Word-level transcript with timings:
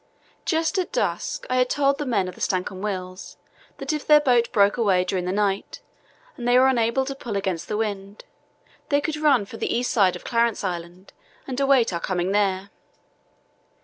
Just 0.45 0.79
at 0.79 0.91
dusk 0.91 1.45
I 1.47 1.57
had 1.57 1.69
told 1.69 1.99
the 1.99 2.07
men 2.07 2.27
on 2.27 2.33
the 2.33 2.41
Stancomb 2.41 2.81
Wills 2.81 3.37
that 3.77 3.93
if 3.93 4.07
their 4.07 4.19
boat 4.19 4.51
broke 4.51 4.75
away 4.75 5.03
during 5.03 5.25
the 5.25 5.31
night 5.31 5.79
and 6.35 6.47
they 6.47 6.57
were 6.57 6.67
unable 6.69 7.05
to 7.05 7.13
pull 7.13 7.37
against 7.37 7.67
the 7.67 7.77
wind, 7.77 8.25
they 8.89 8.99
could 8.99 9.17
run 9.17 9.45
for 9.45 9.57
the 9.57 9.71
east 9.71 9.91
side 9.91 10.15
of 10.15 10.23
Clarence 10.23 10.63
Island 10.63 11.13
and 11.45 11.59
await 11.59 11.93
our 11.93 11.99
coming 11.99 12.31
there. 12.31 12.71